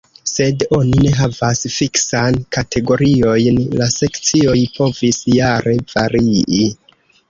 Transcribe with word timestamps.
Sed 0.29 0.63
oni 0.77 0.95
ne 1.03 1.11
havas 1.17 1.61
fiksan 1.75 2.41
kategoriojn; 2.59 3.63
la 3.83 3.91
sekcioj 3.99 4.59
povis 4.81 5.25
jare 5.39 5.81
varii. 5.97 6.65